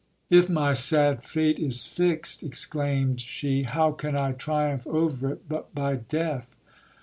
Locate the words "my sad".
0.49-1.23